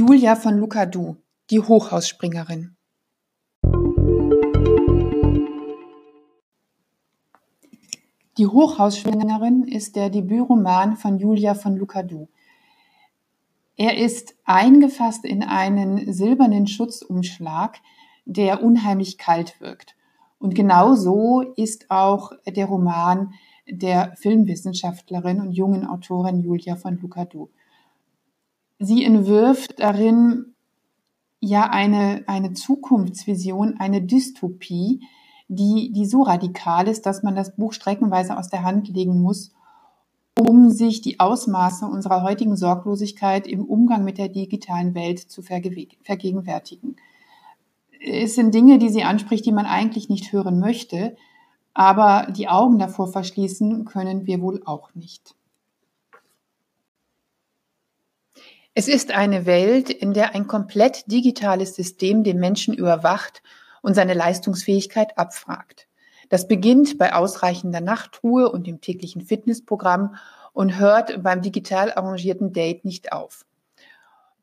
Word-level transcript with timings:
Julia 0.00 0.34
von 0.34 0.56
Lucadou, 0.56 1.16
die 1.50 1.60
Hochhausspringerin. 1.60 2.74
Die 8.38 8.46
Hochhausspringerin 8.46 9.64
ist 9.64 9.96
der 9.96 10.08
Debütroman 10.08 10.96
von 10.96 11.18
Julia 11.18 11.52
von 11.52 11.76
Lucadou. 11.76 12.28
Er 13.76 13.98
ist 13.98 14.34
eingefasst 14.46 15.26
in 15.26 15.42
einen 15.42 16.10
silbernen 16.14 16.66
Schutzumschlag, 16.66 17.76
der 18.24 18.64
unheimlich 18.64 19.18
kalt 19.18 19.60
wirkt. 19.60 19.96
Und 20.38 20.54
genau 20.54 20.94
so 20.94 21.42
ist 21.56 21.90
auch 21.90 22.32
der 22.46 22.64
Roman 22.64 23.34
der 23.68 24.16
Filmwissenschaftlerin 24.16 25.42
und 25.42 25.52
jungen 25.52 25.86
Autorin 25.86 26.40
Julia 26.40 26.76
von 26.76 26.98
Lucadou. 27.02 27.50
Sie 28.82 29.04
entwirft 29.04 29.78
darin 29.78 30.54
ja 31.38 31.68
eine, 31.68 32.24
eine 32.26 32.54
Zukunftsvision, 32.54 33.76
eine 33.78 34.00
Dystopie, 34.00 35.02
die, 35.48 35.92
die 35.92 36.06
so 36.06 36.22
radikal 36.22 36.88
ist, 36.88 37.04
dass 37.04 37.22
man 37.22 37.36
das 37.36 37.54
Buch 37.56 37.74
streckenweise 37.74 38.38
aus 38.38 38.48
der 38.48 38.62
Hand 38.62 38.88
legen 38.88 39.20
muss, 39.20 39.52
um 40.38 40.70
sich 40.70 41.02
die 41.02 41.20
Ausmaße 41.20 41.84
unserer 41.84 42.22
heutigen 42.22 42.56
Sorglosigkeit 42.56 43.46
im 43.46 43.66
Umgang 43.66 44.02
mit 44.02 44.16
der 44.16 44.30
digitalen 44.30 44.94
Welt 44.94 45.18
zu 45.18 45.42
vergegenwärtigen. 45.42 46.96
Es 48.00 48.34
sind 48.34 48.54
Dinge, 48.54 48.78
die 48.78 48.88
sie 48.88 49.02
anspricht, 49.02 49.44
die 49.44 49.52
man 49.52 49.66
eigentlich 49.66 50.08
nicht 50.08 50.32
hören 50.32 50.58
möchte, 50.58 51.16
aber 51.74 52.32
die 52.32 52.48
Augen 52.48 52.78
davor 52.78 53.08
verschließen 53.08 53.84
können 53.84 54.26
wir 54.26 54.40
wohl 54.40 54.62
auch 54.64 54.94
nicht. 54.94 55.34
Es 58.80 58.88
ist 58.88 59.12
eine 59.12 59.44
Welt, 59.44 59.90
in 59.90 60.14
der 60.14 60.34
ein 60.34 60.46
komplett 60.46 61.12
digitales 61.12 61.74
System 61.74 62.24
den 62.24 62.40
Menschen 62.40 62.72
überwacht 62.72 63.42
und 63.82 63.92
seine 63.92 64.14
Leistungsfähigkeit 64.14 65.18
abfragt. 65.18 65.86
Das 66.30 66.48
beginnt 66.48 66.96
bei 66.96 67.12
ausreichender 67.12 67.82
Nachtruhe 67.82 68.50
und 68.50 68.66
dem 68.66 68.80
täglichen 68.80 69.20
Fitnessprogramm 69.20 70.14
und 70.54 70.78
hört 70.78 71.22
beim 71.22 71.42
digital 71.42 71.92
arrangierten 71.92 72.54
Date 72.54 72.86
nicht 72.86 73.12
auf. 73.12 73.44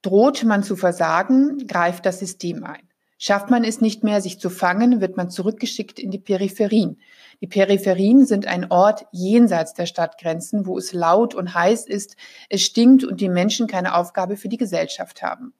Droht 0.03 0.43
man 0.43 0.61
zu 0.61 0.75
versagen, 0.75 1.65
greift 1.65 2.05
das 2.05 2.19
System 2.19 2.63
ein. 2.63 2.86
Schafft 3.19 3.49
man 3.49 3.63
es 3.63 3.81
nicht 3.81 4.03
mehr, 4.03 4.21
sich 4.21 4.39
zu 4.39 4.49
fangen, 4.49 5.01
wird 5.01 5.17
man 5.17 5.31
zurückgeschickt 5.31 5.97
in 5.99 6.11
die 6.11 6.19
Peripherien. 6.19 6.99
Die 7.41 7.47
Peripherien 7.47 8.25
sind 8.25 8.45
ein 8.45 8.71
Ort 8.71 9.05
jenseits 9.11 9.73
der 9.73 9.87
Stadtgrenzen, 9.87 10.67
wo 10.67 10.77
es 10.77 10.93
laut 10.93 11.33
und 11.33 11.55
heiß 11.55 11.87
ist, 11.87 12.15
es 12.49 12.61
stinkt 12.61 13.03
und 13.03 13.19
die 13.19 13.29
Menschen 13.29 13.65
keine 13.65 13.95
Aufgabe 13.95 14.37
für 14.37 14.49
die 14.49 14.57
Gesellschaft 14.57 15.23
haben. 15.23 15.53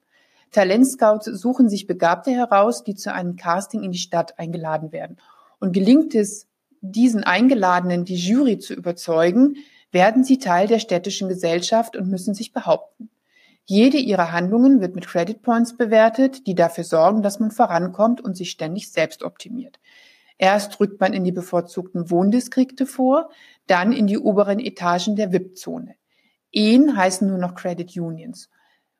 Talentscouts 0.52 1.26
suchen 1.26 1.68
sich 1.68 1.86
Begabte 1.86 2.30
heraus, 2.30 2.84
die 2.84 2.94
zu 2.94 3.12
einem 3.12 3.36
Casting 3.36 3.82
in 3.82 3.92
die 3.92 3.98
Stadt 3.98 4.38
eingeladen 4.38 4.92
werden. 4.92 5.18
Und 5.58 5.72
gelingt 5.72 6.14
es, 6.14 6.46
diesen 6.80 7.24
Eingeladenen 7.24 8.04
die 8.04 8.16
Jury 8.16 8.58
zu 8.58 8.72
überzeugen, 8.72 9.56
werden 9.90 10.22
sie 10.22 10.38
Teil 10.38 10.68
der 10.68 10.78
städtischen 10.78 11.28
Gesellschaft 11.28 11.96
und 11.96 12.08
müssen 12.08 12.34
sich 12.34 12.52
behaupten. 12.52 13.10
Jede 13.70 13.98
ihrer 13.98 14.32
Handlungen 14.32 14.80
wird 14.80 14.94
mit 14.94 15.06
Credit 15.06 15.42
Points 15.42 15.76
bewertet, 15.76 16.46
die 16.46 16.54
dafür 16.54 16.84
sorgen, 16.84 17.20
dass 17.20 17.38
man 17.38 17.50
vorankommt 17.50 18.18
und 18.18 18.34
sich 18.34 18.50
ständig 18.50 18.90
selbst 18.90 19.22
optimiert. 19.22 19.78
Erst 20.38 20.80
rückt 20.80 20.98
man 21.02 21.12
in 21.12 21.22
die 21.22 21.32
bevorzugten 21.32 22.10
Wohndistrikte 22.10 22.86
vor, 22.86 23.28
dann 23.66 23.92
in 23.92 24.06
die 24.06 24.16
oberen 24.16 24.58
Etagen 24.58 25.16
der 25.16 25.34
VIP-Zone. 25.34 25.96
Ehen 26.50 26.96
heißen 26.96 27.28
nur 27.28 27.36
noch 27.36 27.54
Credit 27.54 27.94
Unions. 27.94 28.48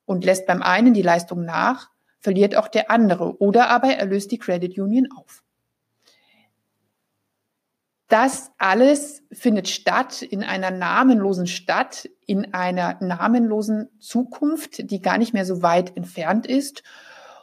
Und 0.04 0.26
lässt 0.26 0.44
beim 0.44 0.60
einen 0.60 0.92
die 0.92 1.00
Leistung 1.00 1.46
nach, 1.46 1.88
verliert 2.20 2.54
auch 2.54 2.68
der 2.68 2.90
andere 2.90 3.40
oder 3.40 3.70
aber 3.70 3.88
er 3.96 4.04
löst 4.04 4.32
die 4.32 4.38
Credit 4.38 4.78
Union 4.78 5.08
auf. 5.16 5.42
Das 8.08 8.52
alles 8.56 9.22
findet 9.30 9.68
statt 9.68 10.22
in 10.22 10.42
einer 10.42 10.70
namenlosen 10.70 11.46
Stadt, 11.46 12.08
in 12.24 12.54
einer 12.54 12.96
namenlosen 13.02 13.90
Zukunft, 13.98 14.90
die 14.90 15.02
gar 15.02 15.18
nicht 15.18 15.34
mehr 15.34 15.44
so 15.44 15.60
weit 15.60 15.94
entfernt 15.94 16.46
ist 16.46 16.82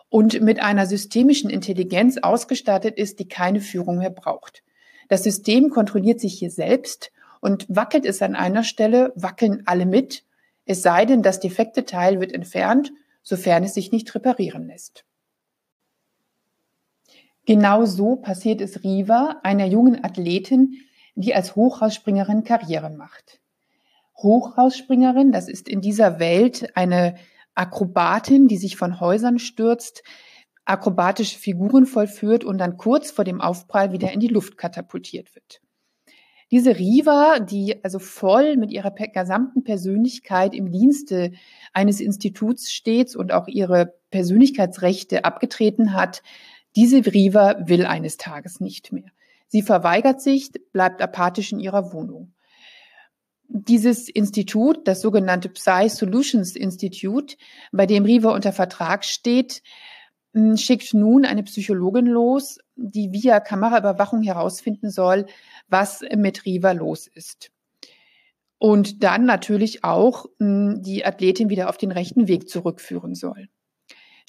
und 0.09 0.41
mit 0.41 0.59
einer 0.59 0.87
systemischen 0.87 1.51
Intelligenz 1.51 2.17
ausgestattet 2.17 2.97
ist, 2.97 3.19
die 3.19 3.27
keine 3.27 3.61
Führung 3.61 3.99
mehr 3.99 4.09
braucht. 4.09 4.63
Das 5.07 5.23
System 5.23 5.69
kontrolliert 5.69 6.19
sich 6.19 6.39
hier 6.39 6.49
selbst 6.49 7.11
und 7.41 7.67
wackelt 7.69 8.05
es 8.05 8.23
an 8.23 8.35
einer 8.35 8.63
Stelle, 8.63 9.13
wackeln 9.15 9.63
alle 9.65 9.85
mit, 9.85 10.23
es 10.65 10.81
sei 10.81 11.05
denn, 11.05 11.21
das 11.21 11.39
defekte 11.39 11.85
Teil 11.85 12.19
wird 12.19 12.31
entfernt, 12.31 12.91
sofern 13.21 13.63
es 13.63 13.75
sich 13.75 13.91
nicht 13.91 14.15
reparieren 14.15 14.65
lässt. 14.65 15.05
Genau 17.45 17.85
so 17.85 18.16
passiert 18.16 18.61
es 18.61 18.83
Riva, 18.83 19.39
einer 19.44 19.66
jungen 19.66 20.03
Athletin, 20.03 20.81
die 21.16 21.35
als 21.35 21.56
Hochhausspringerin 21.56 22.44
Karriere 22.44 22.89
macht. 22.89 23.39
Hochhausspringerin, 24.17 25.31
das 25.31 25.47
ist 25.47 25.67
in 25.67 25.81
dieser 25.81 26.19
Welt 26.19 26.75
eine 26.75 27.16
Akrobatin, 27.53 28.47
die 28.47 28.57
sich 28.57 28.78
von 28.78 29.00
Häusern 29.00 29.39
stürzt, 29.39 30.03
akrobatische 30.66 31.38
Figuren 31.38 31.85
vollführt 31.85 32.44
und 32.44 32.57
dann 32.57 32.78
kurz 32.78 33.11
vor 33.11 33.23
dem 33.23 33.39
Aufprall 33.41 33.91
wieder 33.91 34.12
in 34.12 34.19
die 34.19 34.27
Luft 34.27 34.57
katapultiert 34.57 35.35
wird. 35.35 35.62
Diese 36.51 36.77
Riva, 36.77 37.39
die 37.39 37.83
also 37.83 38.00
voll 38.00 38.56
mit 38.57 38.72
ihrer 38.72 38.91
gesamten 38.91 39.63
Persönlichkeit 39.63 40.53
im 40.53 40.72
Dienste 40.72 41.31
eines 41.73 42.00
Instituts 42.00 42.72
steht 42.72 43.16
und 43.16 43.31
auch 43.31 43.47
ihre 43.47 43.95
Persönlichkeitsrechte 44.12 45.25
abgetreten 45.25 45.94
hat, 45.94 46.22
diese 46.75 47.06
Riva 47.06 47.56
will 47.68 47.86
eines 47.86 48.18
Tages 48.18 48.59
nicht 48.59 48.91
mehr. 48.91 49.12
Sie 49.47 49.62
verweigert 49.62 50.22
sich, 50.22 50.52
bleibt 50.74 51.02
apathisch 51.02 51.52
in 51.52 51.59
ihrer 51.59 51.94
Wohnung. 51.94 52.34
Dieses 53.47 54.09
Institut, 54.09 54.88
das 54.88 55.02
sogenannte 55.02 55.50
Psy 55.50 55.88
Solutions 55.90 56.56
Institute, 56.56 57.38
bei 57.72 57.86
dem 57.86 58.03
Riva 58.03 58.34
unter 58.34 58.52
Vertrag 58.52 59.06
steht, 59.06 59.62
hm, 60.34 60.58
schickt 60.58 60.94
nun 60.94 61.25
eine 61.25 61.44
Psychologin 61.44 62.08
los, 62.08 62.59
die 62.75 63.12
via 63.12 63.40
Kameraüberwachung 63.40 64.24
herausfinden 64.24 64.90
soll, 64.90 65.28
was 65.68 66.02
mit 66.16 66.46
Riva 66.46 66.72
los 66.72 67.07
ist. 67.07 67.52
Und 68.57 69.03
dann 69.03 69.25
natürlich 69.25 69.84
auch 69.84 70.25
hm, 70.40 70.81
die 70.81 71.06
Athletin 71.06 71.50
wieder 71.50 71.69
auf 71.69 71.78
den 71.78 71.92
rechten 71.92 72.28
Weg 72.28 72.50
zurückführen 72.50 73.13
soll. 73.13 73.47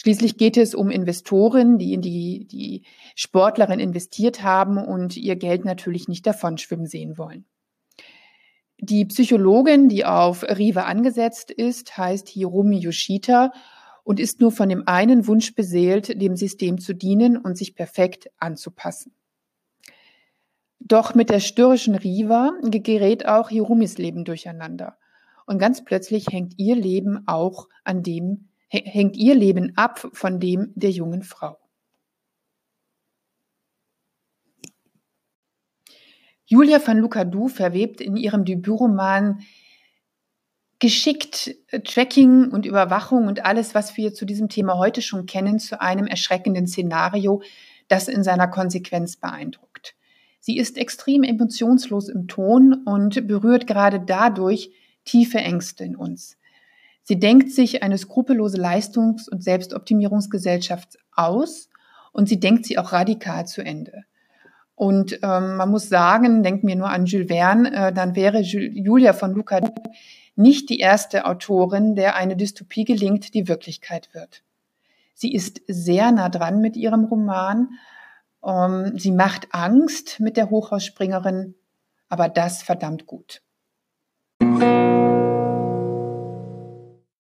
Schließlich 0.07 0.37
geht 0.37 0.57
es 0.57 0.73
um 0.77 0.89
Investoren, 0.89 1.79
die 1.79 1.93
in 1.93 2.01
die, 2.01 2.47
die 2.47 2.85
Sportlerin 3.17 3.81
investiert 3.81 4.41
haben 4.45 4.79
und 4.79 5.17
ihr 5.17 5.35
Geld 5.35 5.65
natürlich 5.65 6.07
nicht 6.07 6.25
davon 6.29 6.59
schwimmen 6.59 6.87
sehen 6.87 7.19
wollen. 7.19 7.45
Die 8.79 9.05
Psychologin, 9.07 9.89
die 9.89 10.05
auf 10.05 10.45
Riva 10.45 10.83
angesetzt 10.83 11.51
ist, 11.51 11.99
heißt 11.99 12.29
Hirumi 12.29 12.79
Yoshita 12.79 13.51
und 14.05 14.21
ist 14.21 14.41
nur 14.41 14.53
von 14.53 14.69
dem 14.69 14.87
einen 14.87 15.27
Wunsch 15.27 15.57
beseelt, 15.57 16.23
dem 16.23 16.37
System 16.37 16.79
zu 16.79 16.95
dienen 16.95 17.37
und 17.37 17.59
sich 17.59 17.75
perfekt 17.75 18.31
anzupassen. 18.39 19.13
Doch 20.79 21.17
mit 21.17 21.31
der 21.31 21.41
störrischen 21.41 21.97
Riva 21.97 22.53
gerät 22.63 23.27
auch 23.27 23.49
Hirumis 23.49 23.99
Leben 23.99 24.25
durcheinander. 24.25 24.99
Und 25.47 25.59
ganz 25.59 25.85
plötzlich 25.85 26.29
hängt 26.31 26.61
ihr 26.61 26.77
Leben 26.77 27.27
auch 27.27 27.67
an 27.83 28.05
dem 28.05 28.51
hängt 28.69 29.17
ihr 29.17 29.35
Leben 29.35 29.77
ab 29.77 30.09
von 30.13 30.41
dem 30.41 30.73
der 30.75 30.91
jungen 30.91 31.23
Frau. 31.23 31.59
Julia 36.47 36.81
van 36.85 36.99
Lucadou 36.99 37.49
verwebt 37.49 38.01
in 38.01 38.17
ihrem 38.17 38.45
Debütroman 38.45 39.41
geschickt 40.79 41.55
Tracking 41.85 42.51
und 42.51 42.67
Überwachung 42.67 43.27
und 43.27 43.45
alles, 43.45 43.75
was 43.75 43.97
wir 43.97 44.15
zu 44.15 44.25
diesem 44.27 44.49
Thema 44.49 44.77
heute 44.77 45.03
schon 45.03 45.27
kennen, 45.27 45.59
zu 45.59 45.81
einem 45.81 46.07
erschreckenden 46.07 46.67
Szenario, 46.67 47.43
das 47.89 48.09
in 48.09 48.23
seiner 48.23 48.49
Konsequenz 48.49 49.17
beeindruckt. 49.17 49.97
Sie 50.39 50.59
ist 50.59 50.77
extrem 50.77 51.23
emotionslos 51.25 52.09
im 52.09 52.29
Ton 52.29 52.85
und 52.85 53.27
berührt 53.27 53.67
gerade 53.67 54.01
dadurch 54.01 54.71
tiefe 55.05 55.39
Ängste 55.39 55.85
in 55.85 55.97
uns. 55.97 56.37
Sie 57.09 57.21
denkt 57.21 57.53
sich 57.53 57.85
eine 57.85 57.99
skrupellose 57.99 58.57
Leistungs- 58.57 59.29
und 59.29 59.41
Selbstoptimierungsgesellschaft 59.41 60.99
aus 61.13 61.69
und 62.11 62.29
sie 62.29 62.41
denkt 62.41 62.67
sie 62.67 62.79
auch 62.79 62.93
radikal 62.93 63.47
zu 63.47 63.63
Ende. 63.63 64.03
Und 64.75 65.21
ähm, 65.23 65.55
man 65.57 65.71
muss 65.71 65.89
sagen, 65.89 66.43
denkt 66.43 66.65
mir 66.65 66.75
nur 66.75 66.91
an 66.91 67.07
Jules 67.07 67.29
Verne, 67.29 67.73
äh, 67.73 67.93
dann 67.93 68.17
wäre 68.17 68.41
Julia 68.41 69.13
von 69.13 69.35
Luca 69.35 69.61
nicht 70.35 70.69
die 70.69 70.81
erste 70.81 71.27
Autorin, 71.27 71.95
der 71.95 72.17
eine 72.17 72.35
Dystopie 72.37 72.85
gelingt, 72.85 73.35
die 73.35 73.47
Wirklichkeit 73.47 74.13
wird. 74.13 74.43
Sie 75.15 75.33
ist 75.33 75.61
sehr 75.69 76.11
nah 76.11 76.29
dran 76.29 76.61
mit 76.61 76.77
ihrem 76.77 77.05
Roman. 77.05 77.69
Ähm, 78.45 78.99
sie 78.99 79.13
macht 79.13 79.47
Angst 79.53 80.19
mit 80.19 80.37
der 80.37 80.51
Hochhausspringerin, 80.51 81.55
aber 82.09 82.29
das 82.29 82.65
verdammt 82.65 83.07
gut. 83.07 83.43